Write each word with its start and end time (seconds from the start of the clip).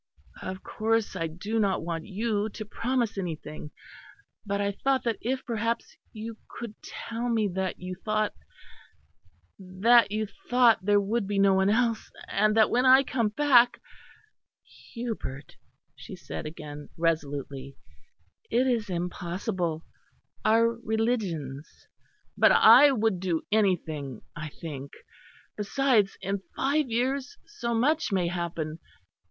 Of 0.41 0.63
course 0.63 1.15
I 1.15 1.27
do 1.27 1.59
not 1.59 1.83
want 1.83 2.07
you 2.07 2.49
to 2.49 2.65
promise 2.65 3.19
anything; 3.19 3.69
but 4.43 4.59
I 4.59 4.71
thought 4.71 5.03
that 5.03 5.19
if 5.21 5.45
perhaps 5.45 5.95
you 6.11 6.37
could 6.47 6.73
tell 6.81 7.29
me 7.29 7.47
that 7.49 7.79
you 7.79 7.93
thought 8.03 8.33
that 9.59 10.11
you 10.11 10.25
thought 10.49 10.83
there 10.83 10.99
would 10.99 11.27
be 11.27 11.37
no 11.37 11.53
one 11.53 11.69
else; 11.69 12.09
and 12.27 12.57
that 12.57 12.71
when 12.71 12.83
I 12.83 13.03
came 13.03 13.29
back" 13.29 13.79
"Hubert," 14.93 15.55
she 15.95 16.15
said 16.15 16.47
again, 16.47 16.89
resolutely, 16.97 17.75
"it 18.49 18.65
is 18.65 18.89
impossible: 18.89 19.83
our 20.43 20.67
religions" 20.83 21.69
"But 22.39 22.51
I 22.51 22.91
would 22.91 23.19
do 23.19 23.43
anything, 23.51 24.23
I 24.35 24.49
think. 24.49 24.93
Besides, 25.57 26.17
in 26.23 26.41
five 26.55 26.89
years 26.89 27.37
so 27.45 27.75
much 27.75 28.11
may 28.11 28.29
happen. 28.29 28.79